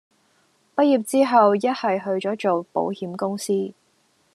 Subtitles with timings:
[0.75, 3.71] 畢業之後一係去左做保險公司